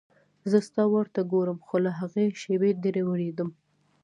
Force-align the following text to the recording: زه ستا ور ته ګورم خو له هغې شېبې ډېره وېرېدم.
زه 0.51 0.57
ستا 0.67 0.83
ور 0.93 1.05
ته 1.15 1.21
ګورم 1.31 1.59
خو 1.67 1.75
له 1.85 1.91
هغې 1.99 2.25
شېبې 2.41 2.69
ډېره 2.83 3.01
وېرېدم. 3.07 3.49